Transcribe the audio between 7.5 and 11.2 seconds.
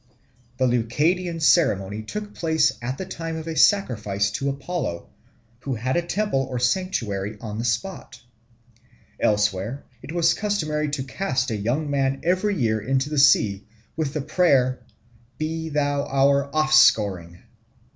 the spot. Elsewhere it was customary to